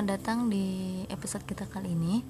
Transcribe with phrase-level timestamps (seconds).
[0.00, 2.24] selamat datang di episode kita kali ini.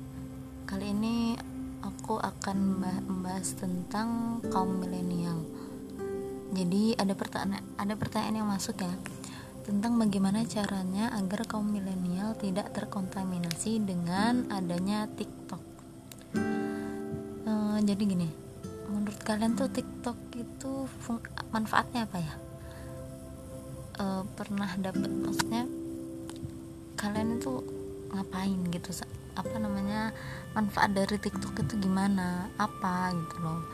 [0.67, 1.39] Kali ini
[1.87, 5.39] aku akan membahas tentang kaum milenial.
[6.51, 8.91] Jadi ada pertanyaan ada pertanyaan yang masuk ya
[9.63, 15.63] tentang bagaimana caranya agar kaum milenial tidak terkontaminasi dengan adanya TikTok.
[17.47, 18.27] Uh, jadi gini,
[18.91, 20.91] menurut kalian tuh TikTok itu
[21.55, 22.35] manfaatnya apa ya?
[23.95, 25.71] Uh, pernah dapat maksudnya
[27.01, 27.65] kalian itu
[28.13, 28.93] ngapain gitu?
[29.33, 30.13] Apa namanya
[30.53, 32.53] manfaat dari TikTok itu gimana?
[32.61, 33.65] Apa gitu loh.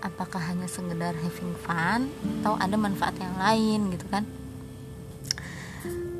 [0.00, 2.08] Apakah hanya sekedar having fun
[2.40, 4.24] atau ada manfaat yang lain gitu kan?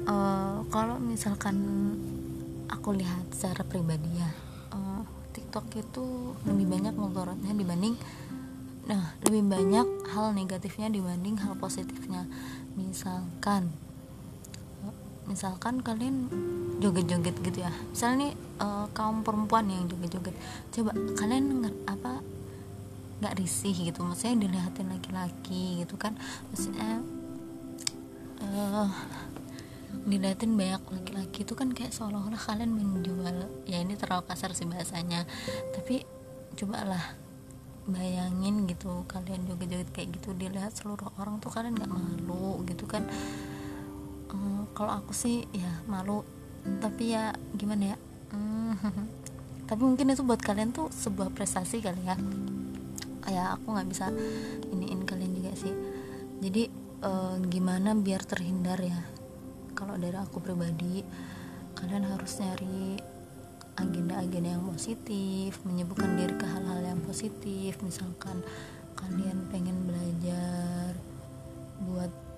[0.04, 1.56] Uh, kalau misalkan
[2.68, 4.30] aku lihat secara pribadi ya
[4.74, 5.04] uh,
[5.36, 7.94] TikTok itu lebih banyak mudaratnya dibanding
[8.88, 12.26] nah lebih banyak hal negatifnya dibanding hal positifnya.
[12.74, 13.70] Misalkan
[15.30, 16.26] misalkan kalian
[16.82, 17.70] joget-joget gitu ya.
[17.94, 20.34] Misalnya nih uh, kaum perempuan yang joget-joget.
[20.74, 22.18] Coba kalian apa
[23.22, 24.02] nggak risih gitu.
[24.02, 26.18] Maksudnya dilihatin laki-laki gitu kan.
[26.50, 27.04] Maksudnya
[28.42, 28.90] uh,
[30.02, 33.46] dilihatin banyak laki-laki itu kan kayak seolah-olah kalian menjual.
[33.70, 35.28] Ya ini terlalu kasar sih bahasanya.
[35.76, 36.02] Tapi
[36.58, 37.16] cobalah
[37.88, 43.02] bayangin gitu kalian joget-joget kayak gitu dilihat seluruh orang tuh kalian nggak malu gitu kan
[44.32, 46.22] um, kalau aku sih ya malu.
[46.60, 47.96] Tapi ya gimana ya?
[48.30, 48.76] Um,
[49.68, 52.16] tapi mungkin itu buat kalian tuh sebuah prestasi kali ya.
[53.20, 54.06] Kayak aku nggak bisa
[54.72, 55.74] iniin kalian juga sih.
[56.40, 56.62] Jadi
[57.04, 58.98] uh, gimana biar terhindar ya?
[59.76, 61.02] Kalau dari aku pribadi
[61.78, 63.00] kalian harus nyari
[63.80, 67.80] agenda-agenda yang positif menyibukkan diri ke hal-hal yang positif.
[67.80, 68.44] Misalkan
[68.98, 70.92] kalian pengen belajar
[71.80, 72.29] buat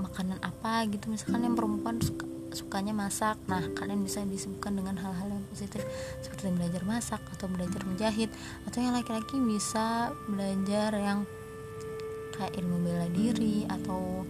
[0.00, 1.12] makanan apa gitu.
[1.12, 3.38] Misalkan yang perempuan suka sukanya masak.
[3.46, 5.86] Nah kalian bisa disibukkan dengan hal-hal yang positif
[6.18, 8.30] seperti belajar masak atau belajar menjahit.
[8.66, 11.22] Atau yang laki-laki bisa belajar yang
[12.34, 14.24] kayak ilmu bela diri atau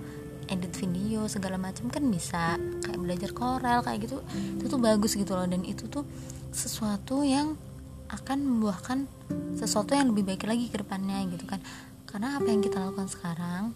[0.51, 2.61] edit video segala macam kan bisa.
[2.85, 4.21] Kayak belajar korel kayak gitu.
[4.61, 5.49] Itu tuh bagus gitu loh.
[5.49, 6.05] Dan itu tuh
[6.53, 7.57] sesuatu yang
[8.11, 9.07] akan membuahkan
[9.55, 11.63] sesuatu yang lebih baik lagi ke depannya gitu kan.
[12.05, 13.73] Karena apa yang kita lakukan sekarang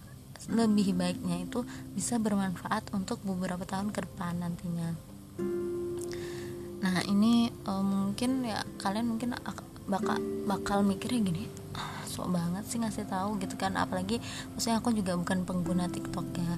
[0.53, 1.65] lebih baiknya itu
[1.97, 4.93] bisa bermanfaat untuk beberapa tahun ke depan nantinya.
[6.85, 9.33] Nah ini uh, mungkin ya kalian mungkin
[9.89, 11.45] bakal bakal mikirnya gini
[11.77, 13.73] ah, sok banget sih ngasih tahu gitu kan.
[13.81, 14.21] Apalagi
[14.53, 16.55] maksudnya aku juga bukan pengguna TikTok ya.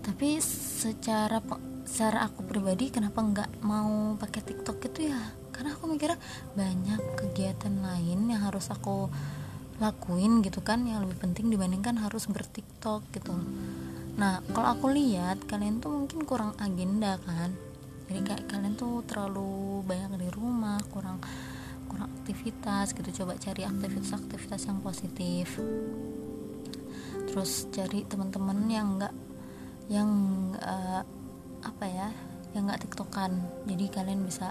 [0.00, 1.44] Tapi secara
[1.84, 5.20] secara aku pribadi kenapa nggak mau pakai TikTok itu ya?
[5.52, 6.16] Karena aku mikirnya
[6.56, 9.12] banyak kegiatan lain yang harus aku
[9.78, 13.30] lakuin gitu kan yang lebih penting dibandingkan harus bertiktok gitu.
[14.18, 17.54] Nah kalau aku lihat kalian tuh mungkin kurang agenda kan?
[18.10, 21.22] Jadi kayak kalian tuh terlalu banyak di rumah kurang
[21.86, 23.22] kurang aktivitas gitu.
[23.22, 25.62] Coba cari aktivitas-aktivitas yang positif.
[27.30, 29.14] Terus cari teman-teman yang enggak
[29.86, 30.10] yang
[31.62, 32.08] apa ya
[32.56, 33.38] yang enggak tiktokan.
[33.70, 34.50] Jadi kalian bisa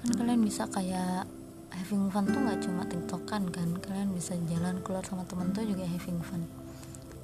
[0.00, 1.28] kan kalian bisa kayak
[1.76, 5.84] having fun tuh nggak cuma tiktokan kan kalian bisa jalan keluar sama temen tuh juga
[5.84, 6.42] having fun.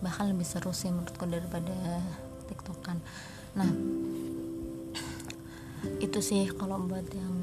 [0.04, 2.02] Bahkan lebih seru sih menurutku daripada
[2.50, 3.00] tiktokan.
[3.56, 3.70] Nah
[5.98, 7.34] itu sih kalau buat yang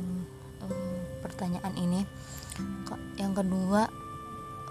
[0.63, 2.05] um, pertanyaan ini.
[3.15, 3.87] Yang kedua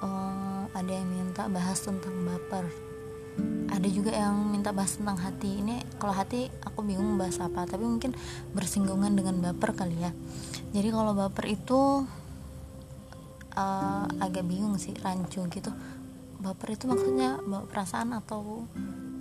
[0.04, 2.68] um, ada yang minta bahas tentang baper.
[3.68, 5.62] Ada juga yang minta bahas tentang hati.
[5.62, 8.12] Ini kalau hati aku bingung bahas apa tapi mungkin
[8.52, 10.12] bersinggungan dengan baper kali ya.
[10.72, 12.04] Jadi kalau baper itu
[13.58, 15.74] uh, agak bingung sih rancu gitu.
[16.38, 18.70] Baper itu maksudnya bawa perasaan atau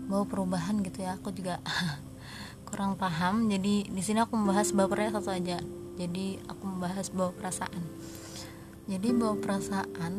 [0.06, 1.18] bawa perubahan gitu ya?
[1.18, 1.58] Aku juga
[2.70, 3.50] kurang paham.
[3.50, 5.58] Jadi di sini aku membahas bapernya satu aja.
[5.98, 7.82] Jadi aku membahas bawa perasaan.
[8.88, 10.14] Jadi bawa perasaan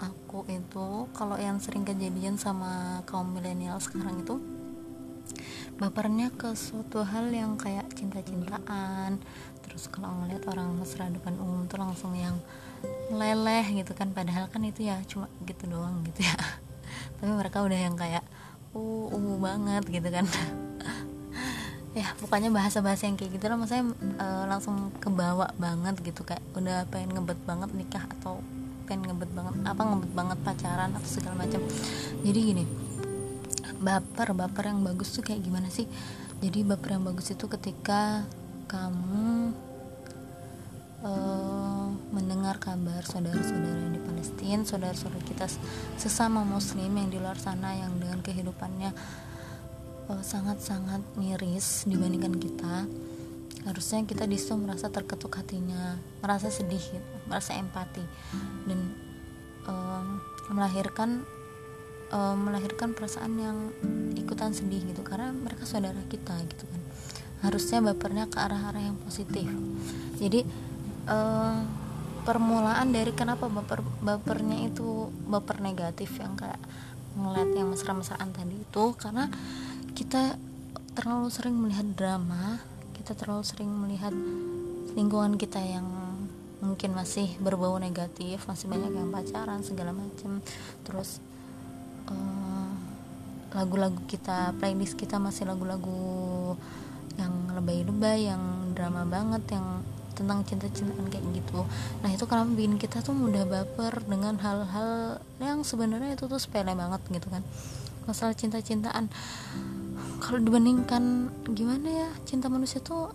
[0.00, 4.40] aku itu kalau yang sering kejadian sama kaum milenial sekarang itu
[5.80, 9.18] bapernya ke suatu hal yang kayak cinta-cintaan
[9.66, 9.89] terus
[10.40, 12.40] ngeliat orang mesra depan umum tuh langsung yang
[13.12, 14.08] leleh gitu kan.
[14.16, 16.32] Padahal kan itu ya cuma gitu doang gitu ya.
[17.20, 18.24] Tapi mereka udah yang kayak
[18.72, 20.24] uh ungu banget gitu kan.
[21.90, 23.58] Ya pokoknya bahasa-bahasa yang kayak gitu lah.
[23.58, 23.82] Maksudnya
[24.22, 26.22] uh, langsung kebawa banget gitu.
[26.22, 28.38] Kayak udah pengen ngebet banget nikah atau
[28.86, 31.58] pengen ngebet banget apa ngebet banget pacaran atau segala macam.
[32.22, 32.64] Jadi gini
[33.82, 35.90] baper baper yang bagus tuh kayak gimana sih?
[36.38, 38.22] Jadi baper yang bagus itu ketika
[38.70, 39.50] kamu
[41.04, 45.46] uh, mendengar kabar saudara-saudara di Palestina, saudara-saudara kita
[45.96, 48.90] sesama Muslim yang di luar sana yang dengan kehidupannya
[50.10, 52.84] eh, sangat-sangat miris dibandingkan kita,
[53.68, 56.82] harusnya kita di situ merasa terketuk hatinya merasa sedih
[57.28, 58.02] merasa empati
[58.64, 58.80] dan
[59.68, 60.18] um,
[60.50, 61.22] melahirkan
[62.10, 63.56] um, melahirkan perasaan yang
[64.16, 66.82] ikutan sedih gitu karena mereka saudara kita gitu kan.
[67.40, 69.48] Harusnya bapernya ke arah-arah yang positif.
[70.20, 70.44] Jadi
[71.08, 71.68] um,
[72.24, 76.60] permulaan dari kenapa baper bapernya itu baper negatif yang kayak
[77.16, 79.26] ngeliat yang mesra-mesraan tadi itu karena
[79.96, 80.36] kita
[80.94, 82.60] terlalu sering melihat drama
[82.94, 84.14] kita terlalu sering melihat
[84.94, 85.86] lingkungan kita yang
[86.60, 90.44] mungkin masih berbau negatif masih banyak yang pacaran segala macam
[90.84, 91.24] terus
[92.12, 92.70] uh,
[93.56, 96.54] lagu-lagu kita playlist kita masih lagu-lagu
[97.18, 99.82] yang lebay-lebay yang drama banget yang
[100.20, 101.64] tentang cinta-cintaan kayak gitu.
[102.04, 106.76] Nah itu kenapa bikin kita tuh mudah baper dengan hal-hal yang sebenarnya itu tuh sepele
[106.76, 107.40] banget gitu kan.
[108.04, 109.08] Masalah cinta-cintaan.
[110.20, 113.08] Kalau dibandingkan gimana ya cinta manusia tuh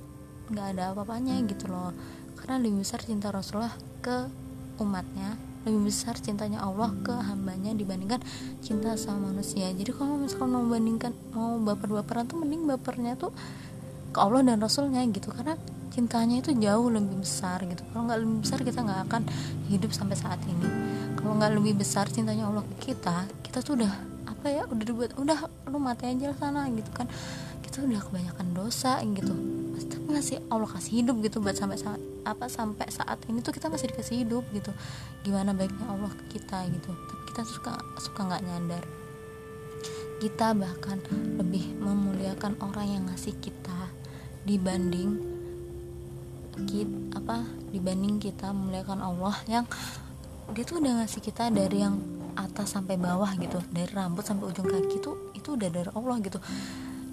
[0.49, 1.93] nggak ada apa-apanya gitu loh.
[2.41, 4.25] Karena lebih besar cinta Rasulullah ke
[4.81, 8.21] umatnya lebih besar cintanya Allah ke hambanya dibandingkan
[8.61, 9.73] cinta sama manusia.
[9.73, 13.33] Jadi kalau misalkan mau bandingkan mau baper-baperan tuh mending bapernya tuh
[14.13, 15.33] ke Allah dan Rasulnya gitu.
[15.33, 15.57] Karena
[15.95, 17.79] cintanya itu jauh lebih besar gitu.
[17.95, 19.21] Kalau nggak lebih besar kita nggak akan
[19.71, 20.67] hidup sampai saat ini.
[21.15, 23.93] Kalau nggak lebih besar cintanya Allah ke kita kita tuh udah
[24.27, 27.07] apa ya udah dibuat udah lu mati aja sana gitu kan.
[27.63, 29.31] Kita udah kebanyakan dosa gitu.
[29.79, 33.71] Tapi masih Allah kasih hidup gitu buat sampai saat apa sampai saat ini tuh kita
[33.71, 34.75] masih dikasih hidup gitu.
[35.23, 36.91] Gimana baiknya Allah ke kita gitu.
[36.91, 38.83] Tapi kita suka suka nggak nyadar.
[40.19, 40.99] Kita bahkan
[41.39, 43.91] lebih memuliakan orang yang ngasih kita
[44.43, 45.34] dibanding
[46.63, 47.43] kita, apa
[47.75, 49.65] dibanding kita memuliakan Allah yang
[50.53, 51.99] dia tuh udah ngasih kita dari yang
[52.35, 56.39] atas sampai bawah gitu dari rambut sampai ujung kaki tuh itu udah dari Allah gitu.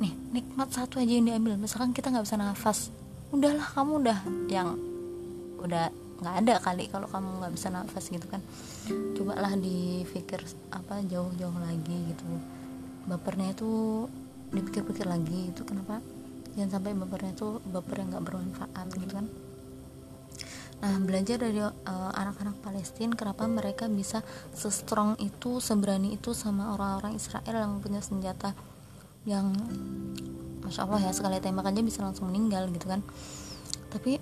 [0.03, 1.55] Nih nikmat satu aja yang diambil.
[1.59, 2.93] Misalkan kita nggak bisa nafas
[3.33, 4.19] udahlah kamu udah
[4.53, 4.77] yang
[5.65, 5.89] udah
[6.23, 8.43] nggak ada kali kalau kamu nggak bisa nafas gitu kan.
[9.17, 12.27] Cobalah dipikir apa jauh-jauh lagi gitu.
[13.09, 14.07] Bapernya itu
[14.53, 16.05] dipikir-pikir lagi itu kenapa
[16.57, 19.27] jangan sampai bapernya itu baper yang nggak bermanfaat gitu kan
[20.83, 21.71] Nah, belajar dari uh,
[22.11, 24.19] anak-anak Palestina kenapa mereka bisa
[24.51, 28.51] se-strong itu, seberani itu sama orang-orang Israel yang punya senjata
[29.23, 29.55] yang
[30.67, 32.99] masya Allah ya sekali tembak aja bisa langsung meninggal gitu kan.
[33.95, 34.19] Tapi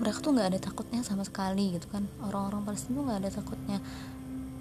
[0.00, 2.08] mereka tuh nggak ada takutnya sama sekali gitu kan.
[2.24, 3.78] Orang-orang Palestina tuh nggak ada takutnya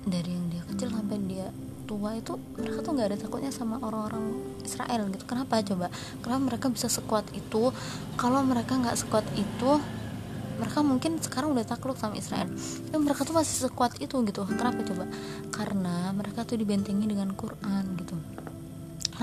[0.04, 1.48] dari yang dia kecil sampai dia
[1.89, 5.25] tua itu mereka tuh nggak ada takutnya sama orang-orang Israel gitu.
[5.25, 5.89] Kenapa coba?
[6.21, 7.74] Karena mereka bisa sekuat itu.
[8.13, 9.81] Kalau mereka nggak sekuat itu
[10.59, 12.51] mereka mungkin sekarang udah takluk sama Israel
[12.91, 15.07] tapi mereka tuh masih sekuat itu gitu kenapa coba
[15.56, 18.15] karena mereka tuh dibentengi dengan Quran gitu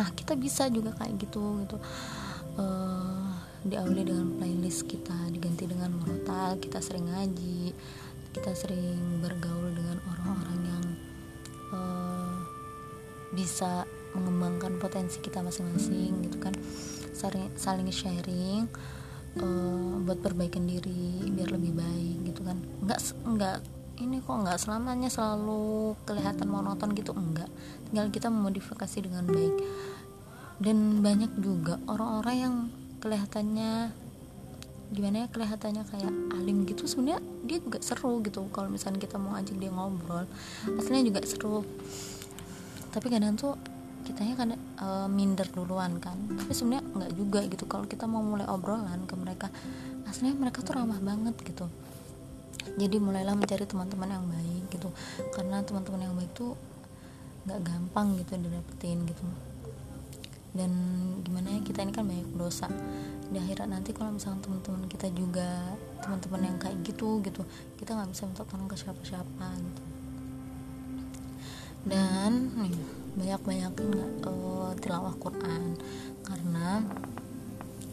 [0.01, 1.77] nah kita bisa juga kayak gitu gitu
[2.57, 3.29] uh,
[3.69, 7.77] diawali dengan playlist kita diganti dengan merotal kita sering ngaji
[8.33, 9.46] kita sering bergaul
[13.37, 13.85] bisa
[14.17, 16.57] mengembangkan potensi kita masing-masing gitu kan.
[17.13, 18.65] Saling saling sharing
[19.37, 22.57] uh, buat perbaikan diri biar lebih baik gitu kan.
[22.81, 23.59] Nggak nggak
[24.01, 27.13] ini kok nggak selamanya selalu kelihatan monoton gitu?
[27.13, 27.53] Enggak
[27.93, 29.55] tinggal kita memodifikasi dengan baik.
[30.57, 32.55] Dan banyak juga orang-orang yang
[33.05, 33.93] kelihatannya
[34.87, 36.89] gimana ya kelihatannya kayak alim gitu.
[36.89, 40.25] Sebenarnya dia juga seru gitu kalau misalnya kita mau ajak dia ngobrol.
[40.81, 41.61] Aslinya juga seru
[42.97, 43.53] tapi kadang tuh
[44.09, 46.17] kitanya kan e, minder duluan kan.
[46.17, 47.69] Tapi sebenarnya nggak juga gitu.
[47.69, 49.53] Kalau kita mau mulai obrolan ke mereka
[50.09, 51.69] aslinya mereka tuh ramah banget gitu.
[52.81, 54.89] Jadi mulailah mencari teman-teman yang baik gitu.
[55.37, 56.57] Karena teman-teman yang baik tuh
[57.45, 59.25] nggak gampang gitu didapetin gitu.
[60.57, 60.73] Dan
[61.21, 62.73] gimana ya kita ini kan banyak dosa.
[63.29, 67.43] Di akhirat nanti kalau misalnya teman-teman kita juga teman-teman yang kayak gitu gitu
[67.83, 69.83] kita nggak bisa minta tolong ke siapa-siapa gitu
[71.87, 72.75] dan nih
[73.17, 73.89] banyak-banyakin
[74.27, 75.79] uh, tilawah Quran?
[76.27, 76.83] Karena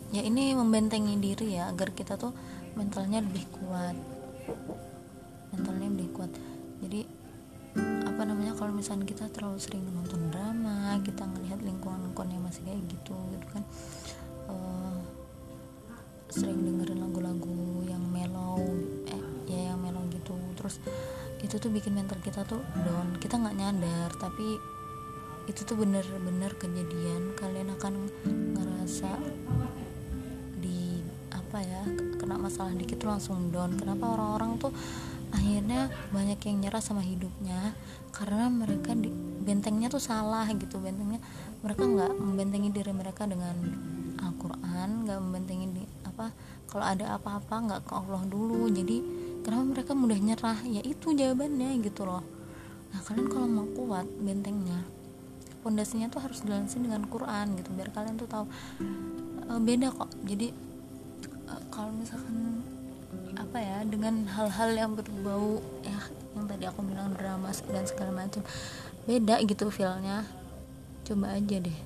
[0.09, 2.33] ya ini membentengi diri ya agar kita tuh
[2.73, 3.95] mentalnya lebih kuat.
[5.53, 6.33] Mentalnya lebih kuat.
[6.81, 7.23] Jadi
[8.03, 12.85] apa namanya kalau misalnya kita terlalu sering nonton drama kita ngelihat lingkungan-lingkungan yang masih kayak
[12.85, 13.63] gitu gitu kan
[14.45, 15.01] uh,
[16.29, 18.61] sering dengerin lagu-lagu yang mellow
[19.09, 20.37] eh ya yang mellow gitu.
[20.57, 20.77] Terus
[21.43, 23.19] itu tuh bikin mental kita tuh down.
[23.19, 24.57] Kita nggak nyadar tapi
[25.43, 27.35] itu tuh bener-bener kejadian.
[27.35, 27.93] Kalian akan
[28.55, 29.11] ngerasa
[30.63, 31.03] di
[31.35, 31.83] apa ya
[32.15, 33.75] kena masalah dikit tuh langsung down.
[33.75, 34.71] Kenapa orang-orang tuh
[35.35, 37.75] akhirnya banyak yang nyerah sama hidupnya?
[38.15, 39.11] Karena mereka di,
[39.43, 40.79] bentengnya tuh salah gitu.
[40.79, 41.19] Bentengnya
[41.59, 43.59] mereka nggak membentengi diri mereka dengan
[44.23, 46.31] Al-Quran nggak membentengi di, apa
[46.71, 48.71] kalau ada apa-apa nggak ke Allah dulu.
[48.71, 50.59] Jadi kenapa mereka mudah nyerah.
[50.65, 52.23] Ya itu jawabannya gitu loh.
[52.95, 54.81] Nah kalian kalau mau kuat bentengnya
[55.63, 58.45] pondasinya tuh harus dilansin dengan Quran gitu biar kalian tuh tahu.
[59.47, 60.11] E, beda kok.
[60.27, 60.51] Jadi
[61.47, 62.61] e, kalau misalkan
[63.39, 65.99] apa ya dengan hal-hal yang berbau ya
[66.35, 68.43] yang tadi aku bilang drama dan segala macam
[69.07, 70.27] beda gitu feelnya.
[71.07, 71.79] Coba aja deh.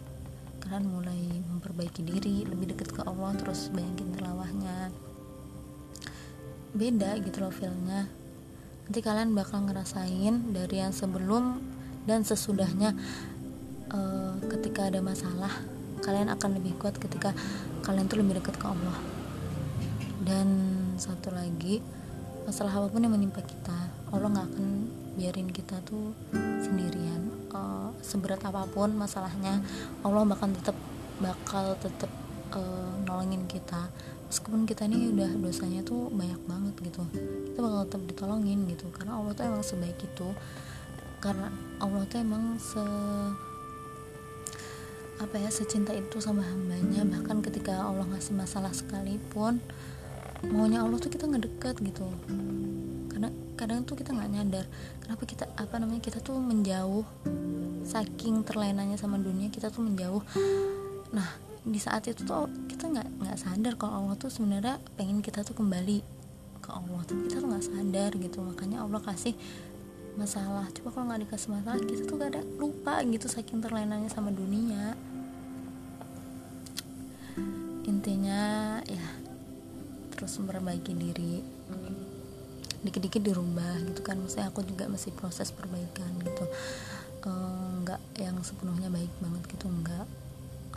[0.66, 5.07] Kalian mulai memperbaiki diri lebih dekat ke Allah terus bayangin tilawahnya
[6.76, 8.10] beda gitu loh feelnya.
[8.88, 11.60] Nanti kalian bakal ngerasain dari yang sebelum
[12.08, 12.96] dan sesudahnya
[13.92, 15.52] uh, ketika ada masalah
[16.00, 17.36] kalian akan lebih kuat ketika
[17.84, 18.98] kalian tuh lebih dekat ke Allah.
[20.24, 20.48] Dan
[20.96, 21.84] satu lagi
[22.48, 23.76] masalah apa pun yang menimpa kita
[24.08, 24.68] Allah nggak akan
[25.20, 26.16] biarin kita tuh
[26.64, 27.28] sendirian.
[27.52, 29.60] Uh, seberat apa pun masalahnya
[30.06, 30.78] Allah bakal tetap
[31.18, 32.12] bakal tetap
[32.54, 33.90] uh, eh, nolongin kita
[34.27, 37.03] meskipun kita ini udah dosanya tuh banyak banget gitu
[37.57, 38.86] kita bakal tetap ditolongin gitu.
[38.93, 40.29] Karena Allah tuh emang sebaik itu.
[41.17, 41.50] Karena
[41.81, 42.86] Allah tuh emang se
[45.17, 47.01] apa ya secinta itu sama hambanya.
[47.01, 49.57] Bahkan ketika Allah ngasih masalah sekalipun
[50.53, 52.05] maunya Allah tuh kita nggak dekat gitu.
[53.10, 54.69] Karena kadang tuh kita nggak nyadar
[55.01, 57.10] kenapa kita apa namanya kita tuh menjauh.
[57.89, 60.22] Saking terlenanya sama dunia kita tuh menjauh.
[61.10, 65.44] Nah di saat itu tuh kita nggak nggak sadar kalau Allah tuh sebenarnya pengen kita
[65.44, 66.00] tuh kembali
[66.64, 68.38] ke Allah tapi kita tuh nggak sadar gitu.
[68.40, 69.36] Makanya Allah kasih
[70.16, 70.66] masalah.
[70.72, 74.96] Coba kalau nggak dikasih masalah kita tuh gak ada lupa gitu saking terlenanya sama dunia.
[77.88, 79.08] Intinya ya
[80.16, 81.44] terus memperbaiki diri.
[82.82, 84.18] Dikit-dikit dirubah gitu kan.
[84.18, 86.46] Maksudnya aku juga masih proses perbaikan gitu.
[87.28, 90.08] Eh, yang sepenuhnya baik banget gitu enggak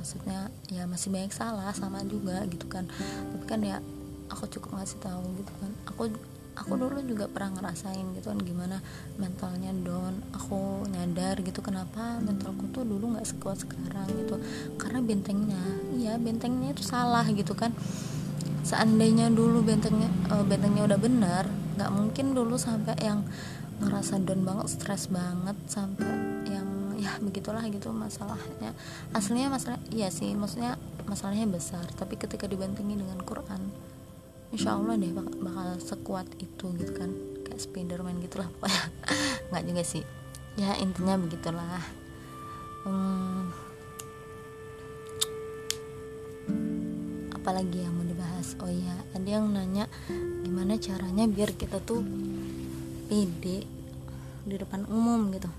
[0.00, 2.88] maksudnya ya masih banyak salah sama juga gitu kan.
[3.36, 3.84] Tapi kan ya
[4.32, 5.70] aku cukup ngasih tahu gitu kan.
[5.92, 6.08] Aku
[6.56, 8.84] aku dulu juga pernah ngerasain gitu kan gimana
[9.16, 14.40] mentalnya down aku nyadar gitu kenapa mentalku tuh dulu nggak sekuat sekarang gitu.
[14.80, 15.60] Karena bentengnya
[15.92, 17.76] iya bentengnya itu salah gitu kan.
[18.64, 21.44] Seandainya dulu bentengnya uh, bentengnya udah benar
[21.76, 23.24] nggak mungkin dulu sampai yang
[23.80, 26.29] ngerasa down banget stres banget sampai
[27.00, 28.76] ya begitulah gitu masalahnya.
[29.16, 30.76] Aslinya masalah iya sih maksudnya
[31.08, 33.72] masalahnya besar tapi ketika dibantingi dengan Quran
[34.52, 37.10] insya Allah deh bakal, bakal sekuat itu gitu kan.
[37.48, 38.82] Kayak Spiderman gitulah pokoknya.
[39.48, 40.04] Nggak juga sih.
[40.60, 41.80] Ya intinya begitulah.
[42.84, 43.52] Hmm,
[47.32, 48.56] apalagi yang mau dibahas?
[48.60, 49.84] Oh iya ada yang nanya
[50.44, 52.00] gimana caranya biar kita tuh
[53.10, 53.68] pede
[54.46, 55.50] di depan umum gitu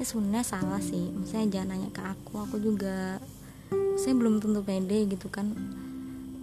[0.00, 1.12] ini sebenarnya salah sih.
[1.12, 2.40] Misalnya jangan nanya ke aku.
[2.48, 3.20] Aku juga
[4.00, 5.52] saya belum tentu pede gitu kan.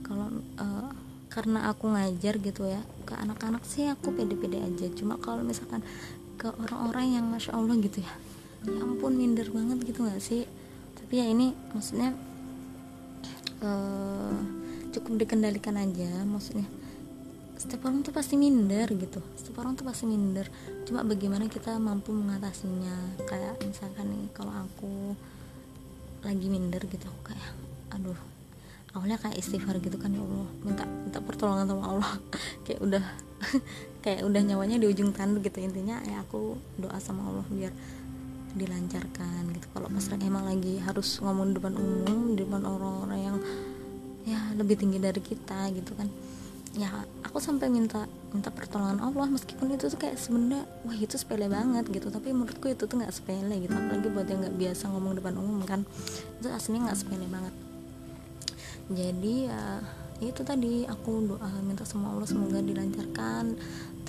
[0.05, 0.29] Kalau
[0.61, 0.93] uh,
[1.33, 4.93] karena aku ngajar gitu ya ke anak-anak sih aku pede-pede aja.
[4.93, 5.81] Cuma kalau misalkan
[6.37, 8.13] ke orang-orang yang masya allah gitu ya
[8.69, 10.45] ya ampun minder banget gitu gak sih?
[10.93, 12.13] Tapi ya ini maksudnya
[13.65, 14.37] uh,
[14.93, 16.69] cukup dikendalikan aja maksudnya
[17.67, 19.19] setiap orang tuh pasti minder gitu.
[19.35, 20.47] Setiap orang tuh pasti minder.
[20.87, 23.19] Cuma bagaimana kita mampu mengatasinya.
[23.27, 25.11] Kayak misalkan nih kalau aku
[26.23, 27.51] lagi minder gitu aku kayak
[27.91, 28.15] aduh
[28.95, 30.47] awalnya kayak istighfar gitu kan ya Allah.
[30.63, 32.11] Minta minta pertolongan sama Allah.
[32.63, 33.03] Kayak udah
[34.07, 35.59] kayak udah nyawanya di ujung tanduk gitu.
[35.59, 37.75] Intinya ya aku doa sama Allah biar
[38.55, 39.67] dilancarkan gitu.
[39.75, 43.37] Kalau pas emang lagi harus ngomong di depan umum di depan orang-orang yang
[44.23, 46.07] ya lebih tinggi dari kita gitu kan
[46.75, 46.89] ya
[47.23, 51.87] aku sampai minta minta pertolongan Allah meskipun itu tuh kayak sebenarnya wah itu sepele banget
[51.87, 52.11] gitu.
[52.11, 55.63] Tapi menurutku itu tuh nggak sepele gitu apalagi buat yang nggak biasa ngomong depan umum
[55.63, 55.87] kan.
[56.41, 57.53] Itu aslinya nggak sepele banget.
[58.87, 59.61] Jadi ya
[60.17, 63.53] itu tadi aku doa minta sama Allah semoga dilancarkan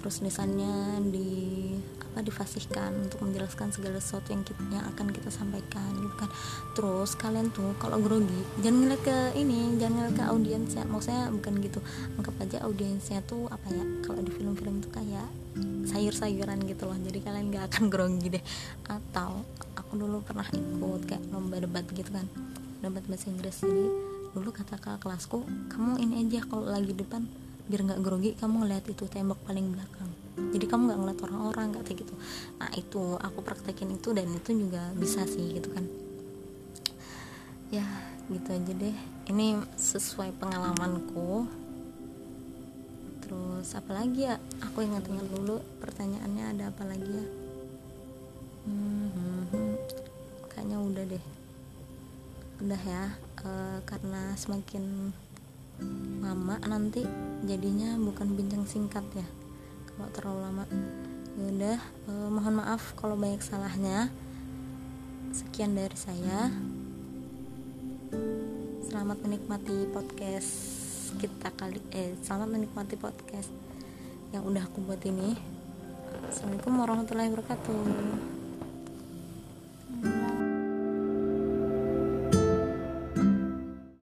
[0.08, 1.28] terus lisannya di
[2.00, 6.32] apa difasihkan untuk menjelaskan segala sesuatu yang kita, yang akan kita sampaikan gitu kan.
[6.72, 10.88] Terus kalian tuh kalau grogi jangan ngeliat ke ini jangan ngeliat ke audiensnya.
[10.88, 11.84] Maksudnya bukan gitu
[12.16, 15.28] anggap aja audiensnya tuh apa ya kalau di film-film tuh kayak
[15.92, 16.96] sayur-sayuran gitu loh.
[16.96, 18.44] Jadi kalian gak akan grogi deh.
[18.88, 19.44] Atau
[19.76, 22.24] aku dulu pernah ikut kayak lomba debat gitu kan
[22.80, 23.60] debat bahasa Inggris.
[23.60, 23.84] Jadi
[24.32, 27.28] dulu kata kakak kelasku kamu ini aja kalau lagi depan
[27.68, 30.08] biar nggak grogi kamu ngeliat itu tembok paling belakang.
[30.56, 32.14] Jadi kamu nggak ngeliat orang-orang nggak kayak gitu.
[32.56, 35.84] Nah itu aku praktekin itu dan itu juga bisa sih gitu kan.
[37.68, 37.84] Ya
[38.32, 38.96] gitu aja deh.
[39.28, 41.44] Ini sesuai pengalamanku.
[43.20, 44.40] Terus apa lagi ya?
[44.64, 47.26] Aku ingat-ingat dulu pertanyaannya ada apa lagi ya?
[48.64, 49.74] Hmm, hmm, hmm.
[50.48, 51.24] kayaknya udah deh.
[52.64, 53.04] Udah ya
[53.44, 53.50] e,
[53.84, 55.12] karena semakin
[56.28, 57.08] lama nanti
[57.48, 59.24] jadinya bukan bincang singkat ya.
[59.88, 60.64] Kalau terlalu lama.
[61.40, 64.12] Ya udah eh, mohon maaf kalau banyak salahnya.
[65.32, 66.52] Sekian dari saya.
[68.84, 70.76] Selamat menikmati podcast
[71.16, 73.48] kita kali eh selamat menikmati podcast
[74.36, 75.32] yang udah aku buat ini.
[76.28, 78.37] Assalamualaikum warahmatullahi wabarakatuh